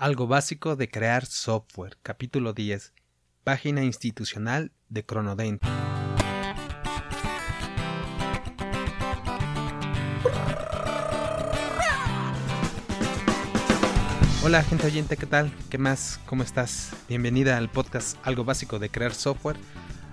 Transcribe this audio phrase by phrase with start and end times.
[0.00, 2.94] Algo básico de crear software, capítulo 10,
[3.42, 5.60] página institucional de Cronodent.
[14.44, 15.52] Hola gente oyente, ¿qué tal?
[15.68, 16.20] ¿Qué más?
[16.26, 16.92] ¿Cómo estás?
[17.08, 19.56] Bienvenida al podcast Algo básico de crear software,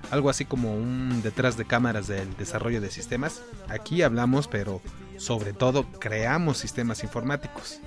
[0.09, 3.43] algo así como un detrás de cámaras del desarrollo de sistemas.
[3.69, 4.81] Aquí hablamos, pero
[5.17, 7.81] sobre todo creamos sistemas informáticos.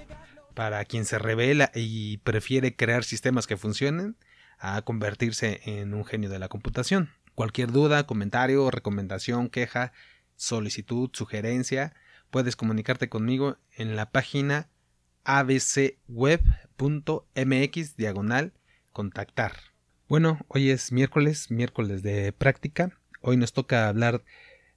[0.59, 4.17] Para quien se revela y prefiere crear sistemas que funcionen,
[4.59, 7.11] a convertirse en un genio de la computación.
[7.37, 9.93] Cualquier duda, comentario, recomendación, queja,
[10.35, 11.95] solicitud, sugerencia,
[12.33, 14.69] puedes comunicarte conmigo en la página
[15.23, 15.97] abcweb.mx
[17.97, 18.53] diagonal
[18.93, 19.53] contactar.
[20.09, 22.99] Bueno, hoy es miércoles, miércoles de práctica.
[23.21, 24.25] Hoy nos toca hablar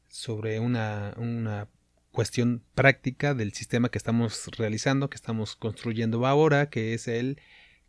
[0.09, 1.69] sobre una, una
[2.11, 7.39] cuestión práctica del sistema que estamos realizando, que estamos construyendo ahora, que es el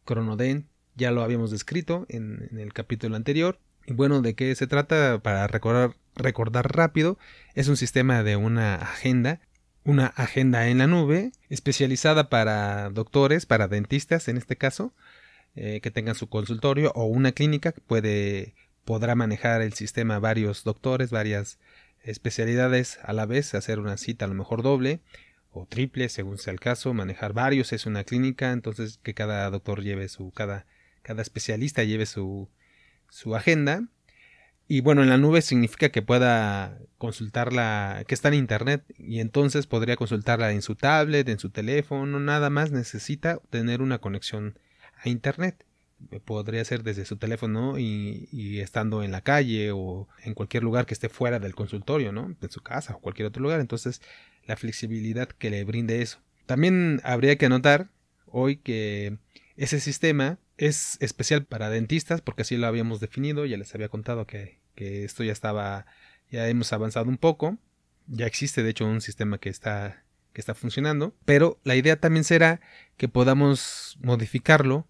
[0.05, 0.69] Cronoden.
[0.95, 3.59] Ya lo habíamos descrito en, el capítulo anterior.
[3.87, 5.21] Y bueno, ¿de qué se trata?
[5.23, 7.19] Para recordar, recordar rápido,
[7.55, 9.41] es un sistema de una agenda,
[9.85, 14.95] una agenda en la nube, especializada para doctores, para dentistas en este caso,
[15.57, 18.55] eh, que tengan su consultorio o una clínica que puede,
[18.85, 21.59] podrá manejar el sistema varios doctores, varias
[22.05, 25.01] especialidades a la vez, hacer una cita a lo mejor doble
[25.51, 29.83] o triple según sea el caso, manejar varios es una clínica, entonces que cada doctor
[29.83, 30.67] lleve su, cada,
[31.03, 32.49] cada especialista lleve su,
[33.09, 33.85] su agenda.
[34.69, 39.67] Y bueno, en la nube significa que pueda consultarla, que está en internet, y entonces
[39.67, 44.59] podría consultarla en su tablet, en su teléfono, nada más necesita tener una conexión
[44.97, 45.67] a internet
[46.25, 50.95] podría ser desde su teléfono y, estando en la calle o en cualquier lugar que
[50.95, 52.37] esté fuera del consultorio, ¿no?
[52.41, 53.61] En su casa o cualquier otro lugar.
[53.61, 54.01] Entonces,
[54.47, 56.19] la flexibilidad que le brinde eso.
[56.47, 57.89] También habría que anotar
[58.27, 59.19] hoy que
[59.57, 64.27] ese sistema es especial para dentistas porque así lo habíamos definido, ya les había contado
[64.27, 65.87] que, que esto ya estaba,
[66.31, 67.59] ya hemos avanzado un poco,
[68.07, 72.25] ya existe de hecho un sistema que está, que está funcionando, pero la idea también
[72.25, 72.61] será
[72.97, 74.87] que podamos modificarlo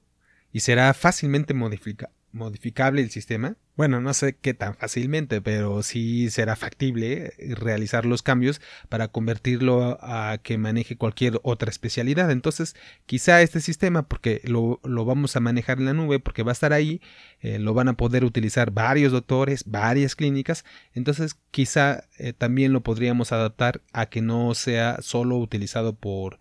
[0.52, 3.56] y será fácilmente modificable el sistema.
[3.74, 8.60] Bueno, no sé qué tan fácilmente, pero sí será factible realizar los cambios
[8.91, 12.30] para convertirlo a que maneje cualquier otra especialidad.
[12.30, 12.76] Entonces,
[13.06, 16.74] quizá este sistema, porque lo, vamos a manejar en la nube, porque va a estar
[16.74, 17.00] ahí,
[17.41, 20.66] eh, lo van a poder utilizar varios doctores, varias clínicas.
[20.92, 26.41] Entonces, quizá eh, también lo podríamos adaptar a que no sea solo utilizado por,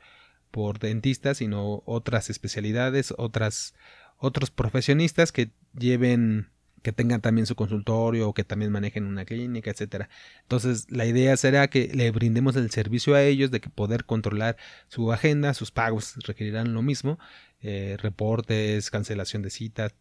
[0.51, 3.73] por dentistas, sino otras especialidades, otras
[4.21, 6.47] otros profesionistas que lleven
[6.81, 10.09] que tengan también su consultorio o que también manejen una clínica, etcétera.
[10.41, 14.57] Entonces, la idea será que le brindemos el servicio a ellos de que poder controlar
[14.87, 17.19] su agenda, sus pagos requerirán lo mismo,
[17.61, 19.93] eh, reportes, cancelación de citas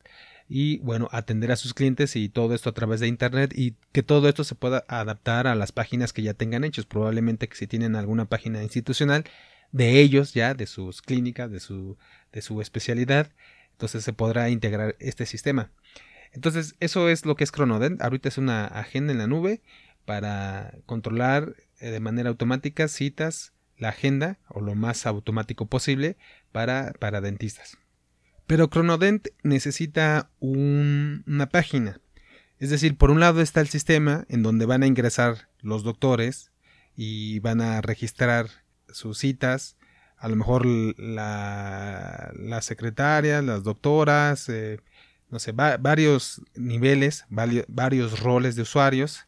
[0.49, 4.03] y bueno, atender a sus clientes y todo esto a través de internet y que
[4.03, 6.87] todo esto se pueda adaptar a las páginas que ya tengan hechos.
[6.87, 9.25] Probablemente que si tienen alguna página institucional
[9.73, 11.99] de ellos ya, de sus clínicas, de su,
[12.33, 13.31] de su especialidad,
[13.81, 15.73] entonces se podrá integrar este sistema.
[16.33, 18.03] Entonces eso es lo que es Cronodent.
[18.03, 19.63] Ahorita es una agenda en la nube
[20.05, 26.19] para controlar eh, de manera automática citas, la agenda o lo más automático posible
[26.53, 27.79] para, para dentistas.
[28.47, 32.03] Pero Cronodent necesita una página.
[32.59, 36.53] Es decir, por un lado está el sistema en donde van a ingresar los doctores
[36.95, 38.51] y van a registrar
[38.91, 39.79] sus citas,
[40.21, 44.79] a lo mejor la, la secretaria, las doctoras, eh,
[45.31, 49.27] no sé, varios niveles, varios roles de usuarios.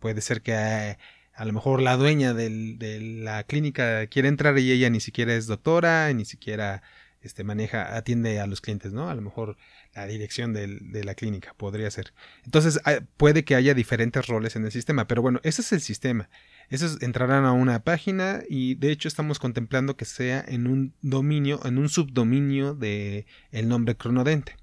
[0.00, 0.98] Puede ser que eh,
[1.34, 5.46] a lo mejor la dueña de la clínica quiere entrar y ella ni siquiera es
[5.46, 6.82] doctora, ni siquiera
[7.24, 9.08] este, maneja, atiende a los clientes, ¿no?
[9.08, 9.56] A lo mejor
[9.94, 12.12] la dirección de la clínica podría ser.
[12.44, 15.80] Entonces ah, puede que haya diferentes roles en el sistema, pero bueno, ese es el
[15.80, 16.28] sistema.
[16.68, 21.60] Esos entrarán a una página y de hecho estamos contemplando que sea en un dominio,
[21.64, 24.56] en un subdominio de el nombre cronodente.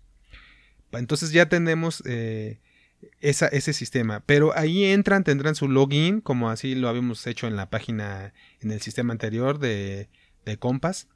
[0.91, 2.59] Entonces ya tenemos eh,
[3.21, 7.69] ese sistema, pero ahí entran, tendrán su login, como así lo habíamos hecho en la
[7.69, 10.09] página, en el sistema anterior de,
[10.45, 11.07] de Compass.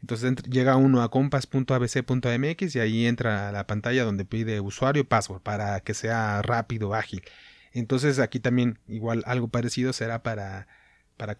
[0.00, 5.04] Entonces llega uno a compass.abc.mx y ahí entra a la pantalla donde pide usuario y
[5.04, 7.22] password para que sea rápido, ágil.
[7.72, 10.68] Entonces aquí también igual algo parecido será para,
[11.16, 11.36] para.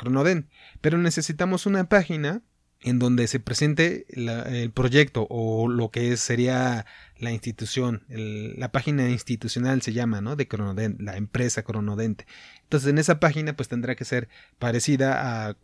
[0.80, 2.42] Pero necesitamos una página
[2.80, 6.86] en donde se presente el proyecto o lo que sería
[7.18, 10.36] la institución, la página institucional se llama, ¿no?
[10.36, 12.26] De Cronodent, la empresa Cronodente.
[12.62, 15.56] Entonces en esa página pues tendrá que ser parecida a,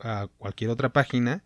[0.00, 1.42] a cualquier otra página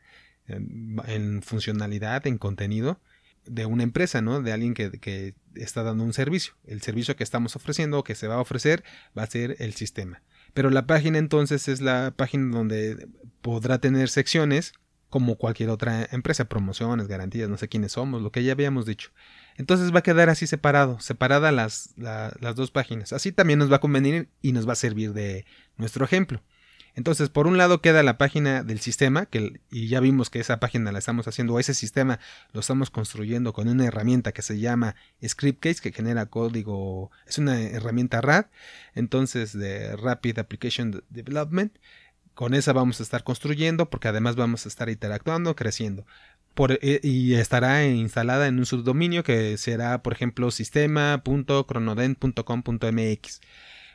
[0.47, 3.01] en, funcionalidad, en contenido
[3.47, 4.41] de una empresa, ¿no?
[4.41, 6.55] De alguien que, está dando un servicio.
[6.65, 8.83] El servicio que estamos ofreciendo o que se va a ofrecer
[9.17, 10.23] va a ser el sistema.
[10.53, 13.09] Pero la página entonces es la página donde
[13.43, 14.73] podrá tener secciones
[15.11, 19.13] como cualquier otra empresa, promociones, garantías, no sé quiénes somos, lo que ya habíamos dicho.
[19.57, 23.13] Entonces va a quedar así separado, separada las, las dos páginas.
[23.13, 25.47] Así también nos va a convenir y nos va a servir de
[25.77, 26.43] nuestro ejemplo.
[26.97, 30.61] Entonces, por un lado queda la página del sistema, que, y ya vimos que esa
[30.61, 32.21] página la estamos haciendo, o ese sistema
[32.53, 34.95] lo estamos construyendo con una herramienta que se llama
[35.25, 38.47] ScriptCase, que genera código, es una herramienta RAD,
[38.95, 41.77] entonces de Rapid Application Development.
[42.35, 46.05] Con esa vamos a estar construyendo, porque además vamos a estar interactuando, creciendo.
[46.81, 53.41] Eh, y estará instalada en un subdominio que será, por ejemplo, sistema.cronoden.com.mx.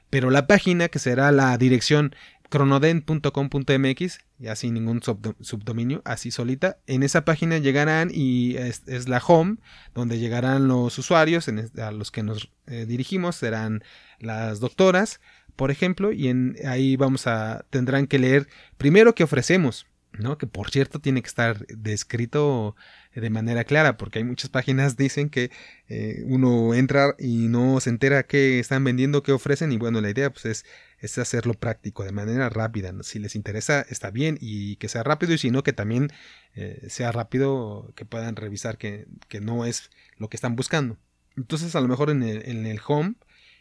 [0.10, 2.14] Pero la página, que será la dirección
[2.50, 6.80] cronoden.com.mx, ya sin ningún subdominio, así solita.
[6.88, 9.58] En esa página llegarán y es, la home,
[9.94, 11.48] donde llegarán los usuarios
[11.78, 13.84] a los que nos eh, dirigimos, serán
[14.20, 15.22] las doctoras,
[15.56, 18.48] por ejemplo, y en, ahí vamos a, tendrán que leer
[18.78, 20.38] primero qué ofrecemos, ¿no?
[20.38, 22.76] Que por cierto tiene que estar descrito
[23.14, 25.52] de manera clara, porque hay muchas páginas dicen que
[25.88, 30.10] eh, uno entra y no se entera qué están vendiendo, qué ofrecen, y bueno, la
[30.10, 30.66] idea pues es,
[31.02, 32.94] es hacerlo práctico, de manera rápida.
[33.04, 36.10] Si les interesa, está bien, y que sea rápido, y si no, que también
[36.56, 40.98] eh, sea rápido, que puedan revisar que, que, no es lo que están buscando.
[41.38, 43.16] Entonces, a lo mejor en el, en el home,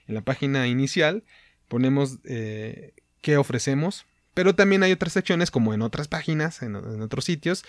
[0.06, 1.24] en la página inicial,
[1.68, 7.24] ponemos eh, qué ofrecemos, pero también hay otras secciones, como en otras páginas, en, otros
[7.24, 7.64] sitios,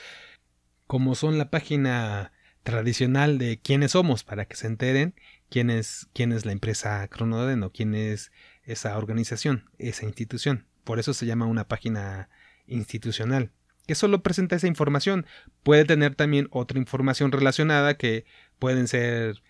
[0.87, 2.31] como son la página
[2.63, 5.15] tradicional de quiénes somos, para que se enteren
[5.49, 8.31] quién es, quién es la empresa Cronoden o quién es
[8.71, 10.65] esa organización, esa institución.
[10.83, 12.29] Por eso se llama una página
[12.67, 13.51] institucional,
[13.87, 15.25] que solo presenta esa información.
[15.63, 18.25] Puede tener también otra información relacionada que
[18.59, 19.41] pueden ser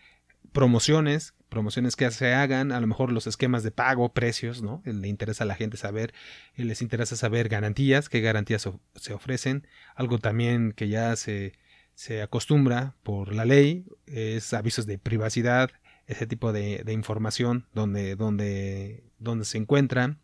[0.53, 4.81] promociones, promociones que se hagan, a lo mejor los esquemas de pago, precios, ¿no?
[4.85, 6.13] Le interesa a la gente saber,
[6.55, 11.53] eh, les interesa saber garantías, qué garantías se ofrecen, algo también que ya se,
[11.93, 15.71] se acostumbra por la ley, es avisos de privacidad,
[16.09, 20.19] ese tipo de, información donde, donde, donde se encuentran.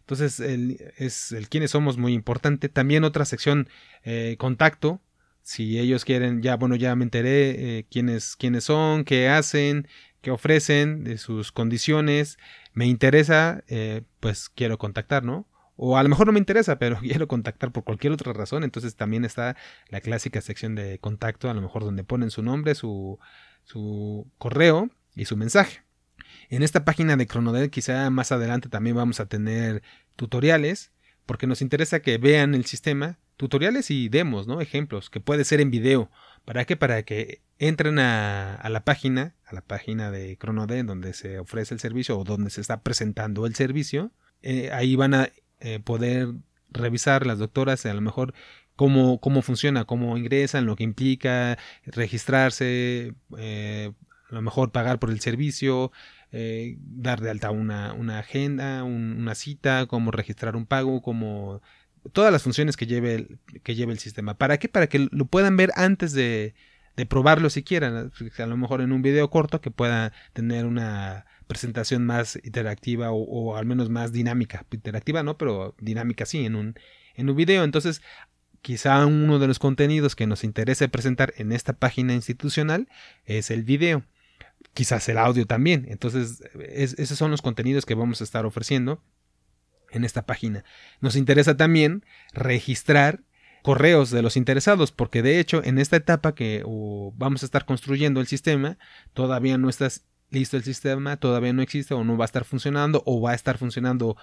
[0.00, 2.68] Entonces, el, es el quiénes somos muy importante.
[2.68, 3.68] También otra sección,
[4.02, 5.00] eh, contacto,
[5.42, 9.86] si ellos quieren, ya, bueno, ya me enteré eh, quiénes, quiénes son, qué hacen,
[10.20, 12.36] qué ofrecen, sus condiciones,
[12.72, 15.46] me interesa, eh, pues quiero contactar, ¿no?
[15.76, 18.64] O a lo mejor no me interesa, pero quiero contactar por cualquier otra razón.
[18.64, 19.56] Entonces también está
[19.90, 23.20] la clásica sección de contacto, a lo mejor donde ponen su nombre, su,
[23.64, 25.82] su correo y su mensaje.
[26.48, 29.82] En esta página de Cronodel quizá más adelante también vamos a tener
[30.16, 30.92] tutoriales,
[31.26, 34.60] porque nos interesa que vean el sistema, tutoriales y demos, ¿no?
[34.60, 36.10] Ejemplos, que puede ser en video.
[36.44, 36.76] ¿Para qué?
[36.76, 41.80] Para que entren a, la página, a la página de ChronoD, donde se ofrece el
[41.80, 44.10] servicio o donde se está presentando el servicio.
[44.42, 45.30] Eh, ahí van a
[45.60, 46.28] eh, poder
[46.70, 48.34] revisar las doctoras a lo mejor
[48.76, 53.92] cómo, cómo funciona, cómo ingresan, lo que implica registrarse, eh,
[54.30, 55.92] a lo mejor pagar por el servicio,
[56.30, 61.60] dar de alta una, una agenda, una cita, cómo registrar un pago, cómo
[62.12, 64.34] todas las funciones que lleve el, que lleve el sistema.
[64.34, 64.68] ¿Para qué?
[64.68, 66.54] Para que lo puedan ver antes de,
[66.96, 68.10] de probarlo si quieren.
[68.38, 73.56] A lo mejor en un video corto que pueda tener una presentación más interactiva o,
[73.56, 74.64] al menos más dinámica.
[74.70, 76.74] Interactiva no, pero dinámica sí en un,
[77.16, 77.64] en un video.
[77.64, 78.02] Entonces,
[78.62, 82.88] quizá uno de los contenidos que nos interese presentar en esta página institucional
[83.24, 84.04] es el video.
[84.74, 85.86] Quizás el audio también.
[85.88, 89.02] Entonces, esos son los contenidos que vamos a estar ofreciendo
[89.90, 90.64] en esta página.
[91.00, 93.20] Nos interesa también registrar
[93.62, 96.62] correos de los interesados, porque de hecho en esta etapa que
[97.14, 98.78] vamos a estar construyendo el sistema,
[99.12, 99.88] todavía no está
[100.30, 103.34] listo el sistema, todavía no existe o no va a estar funcionando o va a
[103.34, 104.16] estar funcionando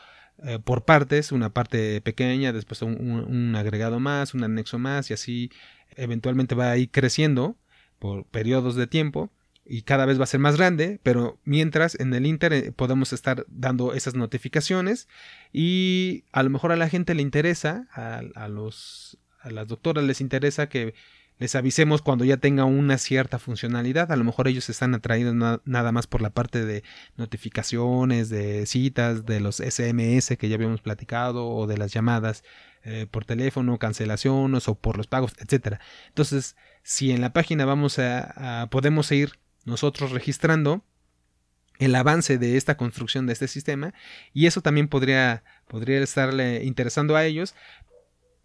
[0.44, 5.52] eh, por partes, una parte pequeña, después un, agregado más, un anexo más y así
[5.96, 7.58] eventualmente va a ir creciendo
[8.00, 9.32] por periodos de tiempo
[9.70, 13.14] y cada vez va a ser más grande, pero mientras en el Inter eh, podemos
[13.14, 15.08] estar dando esas notificaciones
[15.52, 20.22] y a lo mejor a la gente le interesa, a, los, a las doctoras les
[20.22, 20.94] interesa que
[21.40, 24.12] les avisemos cuando ya tenga una cierta funcionalidad.
[24.12, 26.84] A lo mejor ellos están atraídos nada más por la parte de
[27.16, 32.44] notificaciones, de citas, de los SMS que ya habíamos platicado o de las llamadas
[32.84, 35.80] eh, por teléfono, cancelaciones o por los pagos, etcétera.
[36.08, 39.34] Entonces, si en la página vamos a podemos ir
[39.68, 40.84] nosotros registrando
[41.78, 43.94] el avance de esta construcción de este sistema
[44.34, 47.54] y eso también podría, podría estarle interesando a ellos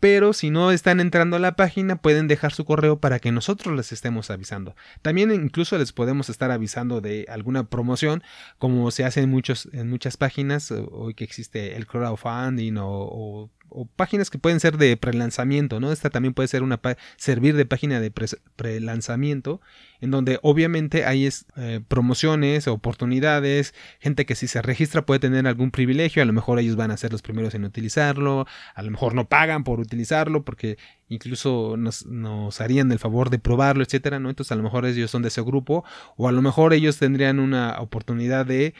[0.01, 3.77] pero si no están entrando a la página pueden dejar su correo para que nosotros
[3.77, 4.75] les estemos avisando.
[5.01, 8.25] También incluso les podemos estar avisando de alguna promoción,
[8.59, 13.49] como se hace en, muchos, en muchas páginas, hoy que existe el crowdfunding o
[13.97, 15.93] páginas que pueden ser de prelanzamiento, ¿no?
[15.93, 16.81] Esta también puede ser una
[17.17, 18.11] servir de página de
[18.57, 19.61] prelanzamiento,
[20.01, 25.71] en donde obviamente hay eh, promociones, oportunidades, gente que si se registra puede tener algún
[25.71, 29.15] privilegio, a lo mejor ellos van a ser los primeros en utilizarlo, a lo mejor
[29.15, 30.77] no pagan por utilizarlo porque
[31.09, 32.05] incluso nos,
[32.61, 34.29] harían el favor de probarlo, etcétera, ¿no?
[34.29, 35.85] Entonces a lo mejor ellos son de ese grupo
[36.17, 38.75] o a lo mejor ellos tendrían una oportunidad de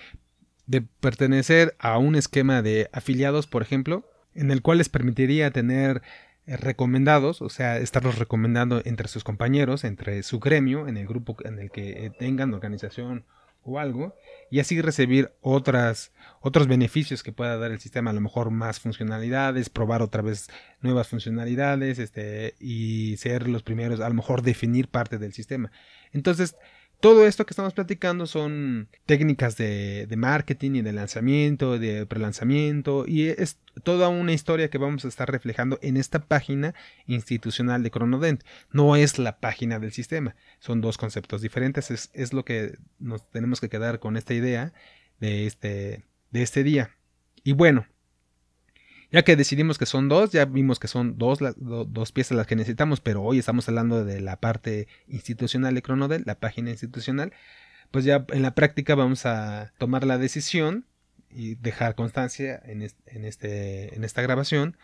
[1.01, 6.03] pertenecer a un esquema de afiliados, por ejemplo, en el cual les permitiría tener
[6.47, 11.37] eh, recomendados, o sea, estarlos recomendando entre sus compañeros, entre su gremio, en el grupo
[11.45, 13.25] en el que eh, tengan organización
[13.65, 14.17] o algo,
[14.51, 18.81] y así recibir otras, otros beneficios que pueda dar el sistema, a lo mejor más
[18.81, 20.49] funcionalidades, probar otra vez
[20.81, 25.71] nuevas funcionalidades, este, y ser los primeros, a lo mejor definir parte del sistema.
[26.13, 26.57] Entonces,
[27.03, 33.27] todo esto que estamos platicando son técnicas de, marketing y de lanzamiento, de prelanzamiento, y
[33.27, 36.77] es toda una historia que vamos a estar reflejando en esta página
[37.09, 38.45] institucional de Cronodent.
[38.71, 43.29] No es la página del sistema, son dos conceptos diferentes, es, es lo que nos
[43.33, 44.73] tenemos que quedar con esta idea
[45.19, 46.97] de este, de este día.
[47.43, 47.85] Y bueno,
[49.13, 52.57] ya que decidimos que son dos, ya vimos que son dos, dos piezas las que
[52.57, 57.33] necesitamos, pero hoy estamos hablando de la parte institucional de Cronodel, la página institucional.
[57.91, 60.87] Pues ya en la práctica vamos a tomar la decisión
[61.35, 64.77] y dejar constancia en, este, en esta grabación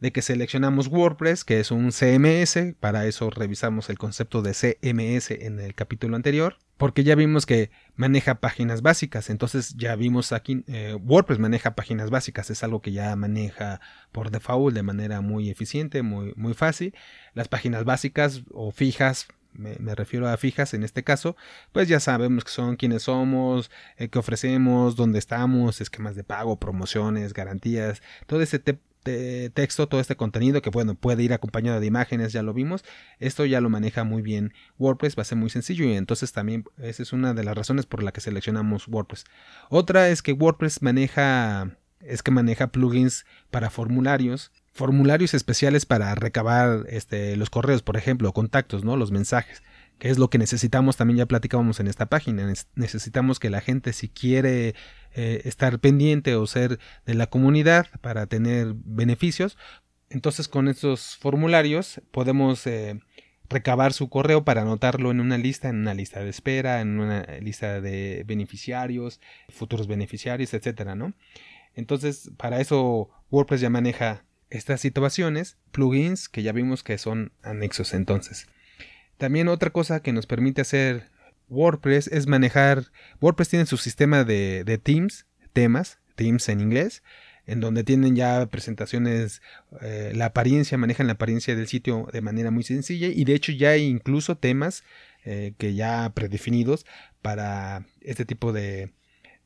[0.00, 5.30] de que seleccionamos WordPress, que es un CMS, para eso revisamos el concepto de CMS
[5.30, 10.64] en el capítulo anterior, porque ya vimos que maneja páginas básicas, entonces ya vimos aquí,
[10.66, 13.80] eh, WordPress maneja páginas básicas, es algo que ya maneja
[14.12, 16.94] por default de manera muy eficiente, muy, muy fácil.
[17.32, 21.36] Las páginas básicas o fijas me, refiero a fijas en este caso,
[21.72, 26.58] pues ya sabemos que son quiénes somos, eh, qué ofrecemos, dónde estamos, esquemas de pago,
[26.58, 32.32] promociones, garantías, todo ese, texto, todo este contenido que bueno, puede ir acompañado de imágenes,
[32.32, 32.84] ya lo vimos.
[33.20, 36.64] Esto ya lo maneja muy bien WordPress, va a ser muy sencillo y entonces también
[36.78, 39.24] esa es una de las razones por la que seleccionamos WordPress.
[39.70, 46.84] Otra es que WordPress maneja es que maneja plugins para formularios, formularios especiales para recabar
[46.88, 48.96] este, los correos, por ejemplo, contactos, ¿no?
[48.96, 49.62] los mensajes
[49.98, 53.94] que es lo que necesitamos, también ya platicábamos en esta página, necesitamos que la gente
[53.94, 54.74] si quiere
[55.14, 59.56] eh, estar pendiente o ser de la comunidad para tener beneficios,
[60.10, 63.00] entonces con estos formularios podemos eh,
[63.48, 67.22] recabar su correo para anotarlo en una lista, en una lista de espera, en una
[67.40, 71.14] lista de beneficiarios, futuros beneficiarios, etcétera, ¿no?
[71.74, 77.94] Entonces, para eso WordPress ya maneja estas situaciones, plugins que ya vimos que son anexos
[77.94, 78.46] entonces.
[79.18, 81.10] También otra cosa que nos permite hacer
[81.48, 82.84] WordPress es manejar.
[83.20, 87.02] WordPress tiene su sistema de, de themes, temas, themes en inglés,
[87.46, 89.40] en donde tienen ya presentaciones,
[89.80, 93.52] eh, la apariencia, manejan la apariencia del sitio de manera muy sencilla y de hecho
[93.52, 94.82] ya hay incluso temas
[95.24, 96.86] eh, que ya predefinidos
[97.22, 98.92] para este tipo de,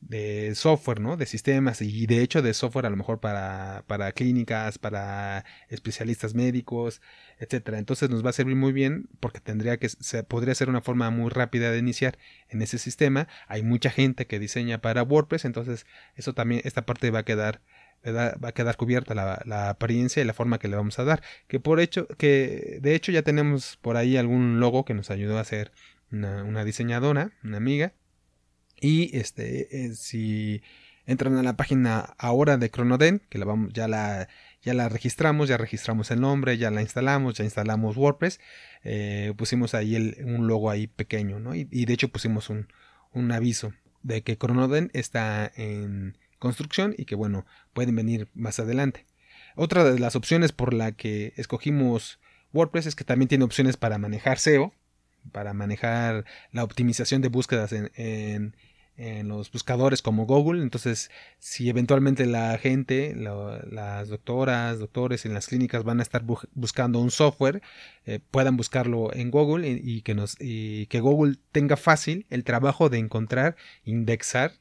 [0.01, 1.15] de software, ¿no?
[1.15, 6.33] De sistemas y de hecho de software a lo mejor para, para clínicas, para especialistas
[6.33, 7.01] médicos,
[7.39, 7.77] etcétera.
[7.77, 11.09] Entonces nos va a servir muy bien porque tendría que se, podría ser una forma
[11.11, 12.17] muy rápida de iniciar
[12.49, 13.27] en ese sistema.
[13.47, 17.61] Hay mucha gente que diseña para WordPress, entonces eso también esta parte va a quedar
[18.03, 21.21] va a quedar cubierta la, la, apariencia y la forma que le vamos a dar.
[21.47, 25.37] Que por hecho, que de hecho ya tenemos por ahí algún logo que nos ayudó
[25.37, 25.71] a hacer
[26.11, 27.93] una, una diseñadora, una amiga
[28.81, 30.61] y este, eh, si
[31.05, 34.27] entran a la página ahora de Cronoden, que la vamos, ya la
[34.61, 38.39] ya la registramos, ya registramos el nombre, ya la instalamos, ya instalamos WordPress,
[38.83, 41.55] eh, pusimos ahí el, un logo ahí pequeño, ¿no?
[41.55, 42.67] Y, de hecho pusimos un,
[43.11, 43.73] un, aviso
[44.03, 49.05] de que Cronoden está en construcción y que bueno, pueden venir más adelante.
[49.55, 52.19] Otra de las opciones por la que escogimos
[52.53, 54.73] WordPress es que también tiene opciones para manejar SEO,
[55.31, 58.55] para manejar la optimización de búsquedas en en
[59.23, 60.61] los buscadores como Google.
[60.61, 66.99] Entonces, si eventualmente la gente, las doctoras, doctores en las clínicas van a estar buscando
[66.99, 67.61] un software,
[68.05, 73.55] eh, puedan buscarlo en Google y, que Google tenga fácil el trabajo de encontrar,
[73.85, 74.53] indexar,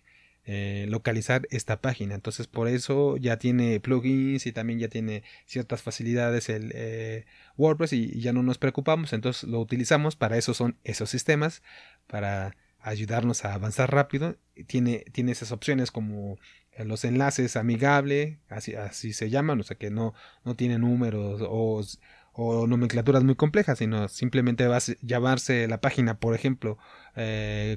[0.46, 2.14] eh, localizar esta página.
[2.14, 7.26] Entonces, por eso ya tiene plugins y también ya tiene ciertas facilidades el eh,
[7.58, 9.12] WordPress y, y ya no nos preocupamos.
[9.12, 10.16] Entonces, lo utilizamos.
[10.16, 11.62] Para eso son esos sistemas,
[12.06, 14.36] para ayudarnos a avanzar rápido.
[14.66, 16.38] Tiene, tiene esas opciones como
[16.72, 21.42] eh, los enlaces amigable, así, así se llaman, o sea que no, no tiene números
[21.44, 21.82] o,
[22.32, 26.78] o nomenclaturas muy complejas, sino simplemente va a llamarse la página, por ejemplo,
[27.16, 27.76] eh,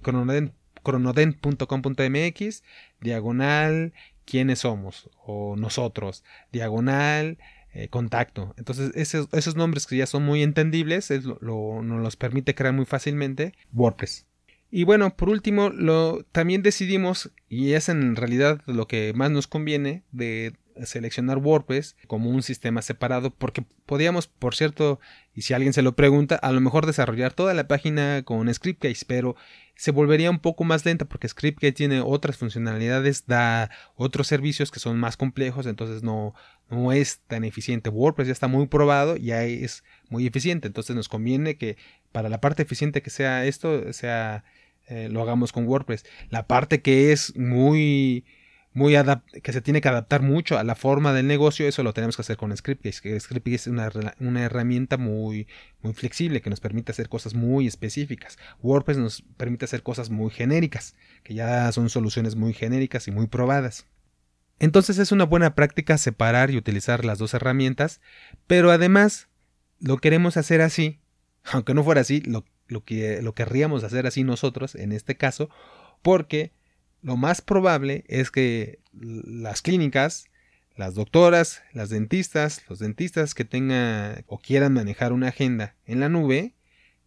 [3.02, 3.94] diagonal,
[4.26, 7.38] quiénes somos, o nosotros, diagonal,
[7.74, 8.54] eh, contacto.
[8.58, 12.86] Entonces, esos, esos, nombres que ya son muy entendibles, lo, nos los permite crear muy
[12.86, 14.28] fácilmente WordPress.
[14.76, 19.46] Y bueno, por último, lo, también decidimos, y es en realidad lo que más nos
[19.46, 25.00] conviene, de seleccionar WordPress como un sistema separado, porque podíamos, por cierto,
[25.36, 29.06] y si alguien se lo pregunta, a lo mejor desarrollar toda la página con Scriptcase,
[29.08, 29.36] pero
[29.76, 34.80] se volvería un poco más lenta porque Scriptcase tiene otras funcionalidades, da otros servicios que
[34.80, 36.34] son más complejos, entonces no,
[36.72, 37.92] no es tan eficiente.
[37.92, 41.78] WordPress ya está muy probado, ya es muy eficiente, entonces nos conviene que
[42.12, 44.44] para la parte eficiente que sea esto, sea
[44.88, 46.06] eh, lo hagamos con WordPress.
[46.30, 48.26] La parte que es muy,
[48.74, 48.96] muy
[49.42, 52.22] que se tiene que adaptar mucho a la forma del negocio, eso lo tenemos que
[52.22, 53.02] hacer con Scriptcase.
[53.02, 55.48] Que es una, una, herramienta muy,
[55.82, 58.38] muy flexible que nos permite hacer cosas muy específicas.
[58.62, 63.28] WordPress nos permite hacer cosas muy genéricas, que ya son soluciones muy genéricas y muy
[63.28, 63.88] probadas.
[64.60, 68.02] Entonces es una buena práctica separar y utilizar las dos herramientas,
[68.48, 69.28] pero además
[69.80, 71.00] lo queremos hacer así,
[71.52, 75.50] aunque no fuera así, lo lo que lo querríamos hacer así nosotros en este caso,
[76.02, 76.52] porque
[77.02, 80.26] lo más probable es que las clínicas,
[80.76, 86.10] las doctoras, las dentistas, los dentistas que tengan o quieran manejar una agenda en la
[86.10, 86.54] nube,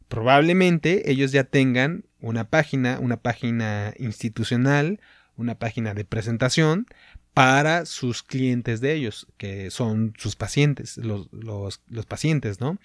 [0.08, 5.00] probablemente ellos ya tengan una página, una página institucional,
[5.37, 6.87] una página de presentación
[7.35, 12.78] para sus clientes de ellos, que son sus pacientes, los, los, los pacientes, ¿no?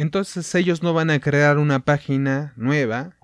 [0.00, 3.18] Entonces ellos no van a crear una página nueva,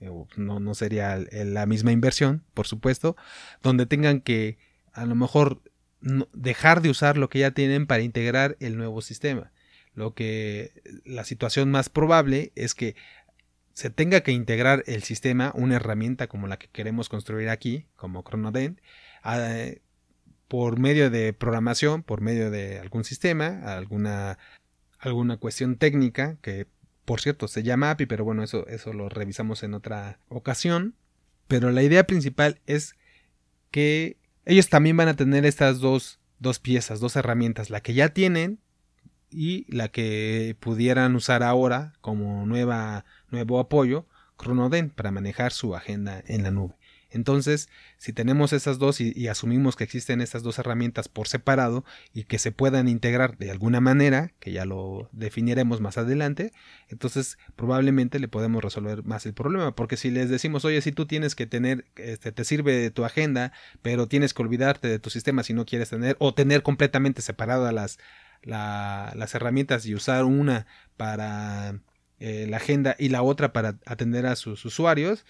[0.00, 3.16] eh, no, no sería la misma inversión, por supuesto,
[3.62, 4.58] donde tengan que
[4.92, 5.62] a lo mejor
[6.34, 9.50] dejar de usar lo que ya tienen para integrar el nuevo sistema.
[9.94, 12.96] Lo que la situación más probable es que
[13.72, 18.22] se tenga que integrar el sistema, una herramienta como la que queremos construir aquí, como
[18.24, 18.78] Chronodent,
[20.48, 24.36] por medio de programación, por medio de algún sistema, alguna
[25.00, 26.66] alguna cuestión técnica que
[27.04, 30.94] por cierto se llama API, pero bueno, eso, eso lo revisamos en otra ocasión.
[31.48, 32.94] Pero la idea principal es
[33.72, 38.10] que ellos también van a tener estas dos, dos piezas, dos herramientas, la que ya
[38.10, 38.60] tienen
[39.30, 44.06] y la que pudieran usar ahora como nueva, nuevo apoyo,
[44.40, 46.76] Chronoden, para manejar su agenda en la nube.
[47.10, 47.68] Entonces,
[47.98, 52.38] si tenemos esas dos y, asumimos que existen estas dos herramientas por separado y que
[52.38, 56.52] se puedan integrar de alguna manera, que ya lo definiremos más adelante,
[56.88, 59.74] entonces probablemente le podemos resolver más el problema.
[59.74, 63.04] Porque si les decimos, oye, si tú tienes que tener, este, te sirve de tu
[63.04, 67.22] agenda, pero tienes que olvidarte de tu sistema si no quieres tener, o tener completamente
[67.22, 67.98] separadas las,
[68.42, 71.80] las herramientas y usar una para
[72.20, 75.24] eh, la agenda y la otra para atender a sus usuarios,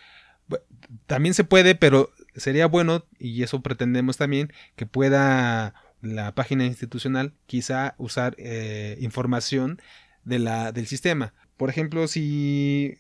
[1.07, 7.35] también se puede, pero sería bueno, y eso pretendemos también, que pueda la página institucional
[7.47, 9.81] quizá usar eh, información
[10.25, 11.35] de la, del sistema.
[11.57, 12.99] Por ejemplo, si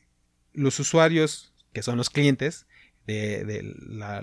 [0.52, 2.66] los usuarios, que son los clientes,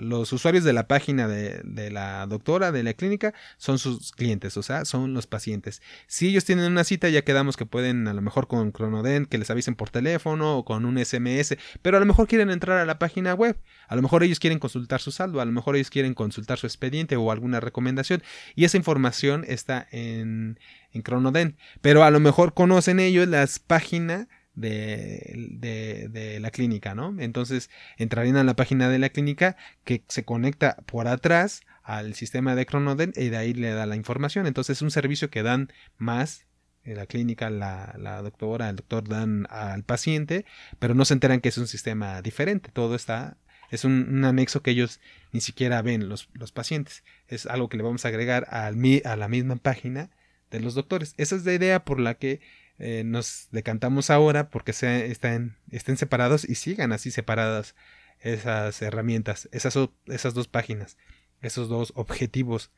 [0.00, 4.62] los usuarios de la página de, la doctora de la clínica son sus clientes, o
[4.62, 5.82] sea, son los pacientes.
[6.06, 9.38] Si ellos tienen una cita, ya quedamos que pueden a lo mejor con Cronodent que
[9.38, 12.86] les avisen por teléfono o con un SMS, pero a lo mejor quieren entrar a
[12.86, 15.90] la página web, a lo mejor ellos quieren consultar su saldo, a lo mejor ellos
[15.90, 18.22] quieren consultar su expediente o alguna recomendación
[18.54, 20.58] y esa información está en,
[20.92, 24.28] en Cronodent, pero a lo mejor conocen ellos las páginas
[24.60, 27.14] de, de, la clínica, ¿no?
[27.18, 32.54] Entonces entrarían a la página de la clínica que se conecta por atrás al sistema
[32.54, 34.46] de Chronoden y de ahí le da la información.
[34.46, 36.46] Entonces es un servicio que dan más
[36.84, 40.44] eh, la clínica, la, la, doctora, el doctor dan al paciente,
[40.78, 42.70] pero no se enteran que es un sistema diferente.
[42.72, 43.36] Todo está,
[43.70, 45.00] es un, anexo que ellos
[45.32, 47.04] ni siquiera ven los, los, pacientes.
[47.28, 50.10] Es algo que le vamos a agregar al, a la misma página
[50.50, 51.14] de los doctores.
[51.16, 52.40] Esa es la idea por la que
[52.78, 57.74] eh, nos decantamos ahora porque se, estén, estén separados y sigan así separadas
[58.20, 60.96] esas herramientas, esas, esas dos páginas,
[61.40, 62.70] esos dos objetivos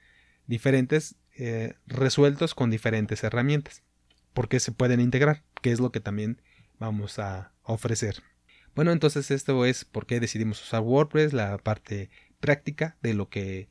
[0.46, 3.82] diferentes eh, resueltos con diferentes herramientas,
[4.32, 6.40] porque se pueden integrar, que es lo que también
[6.78, 8.22] vamos a ofrecer.
[8.74, 12.10] Bueno, entonces esto es por qué decidimos usar WordPress, la parte
[12.40, 13.68] práctica de lo que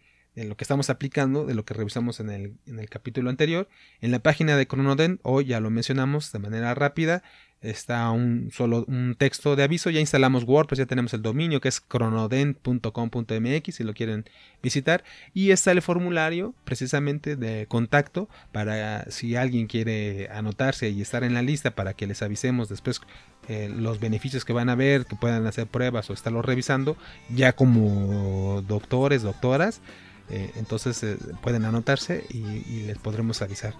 [0.47, 3.67] lo que estamos aplicando, de lo que revisamos en el, en el capítulo anterior.
[4.01, 7.23] En la página de Cronodent, hoy ya lo mencionamos de manera rápida,
[7.61, 9.89] está un solo un texto de aviso.
[9.89, 14.25] Ya instalamos WordPress, ya tenemos el dominio que es cronodent.com.mx si lo quieren
[14.63, 15.03] visitar.
[15.33, 21.33] Y está el formulario precisamente de contacto para si alguien quiere anotarse y estar en
[21.33, 23.01] la lista para que les avisemos después
[23.47, 26.97] eh, los beneficios que van a ver, que puedan hacer pruebas o estarlo revisando
[27.29, 29.81] ya como doctores, doctoras.
[30.29, 33.73] Eh, entonces eh, pueden anotarse y, les podremos avisar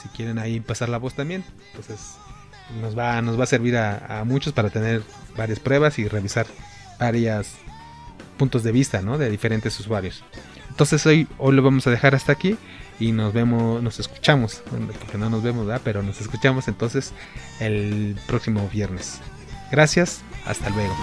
[0.00, 1.44] si quieren ahí pasar la voz también.
[1.70, 2.14] Entonces
[2.80, 5.02] nos va, nos va a servir a, muchos para tener
[5.36, 6.46] varias pruebas y revisar
[6.98, 7.48] varios
[8.38, 9.18] puntos de vista ¿no?
[9.18, 10.24] de diferentes usuarios.
[10.70, 12.56] Entonces hoy, hoy lo vamos a dejar hasta aquí
[12.98, 14.62] y nos vemos, nos escuchamos,
[14.98, 17.12] porque no nos vemos, pero nos escuchamos entonces
[17.58, 19.20] el próximo viernes.
[19.70, 20.94] Gracias, hasta luego.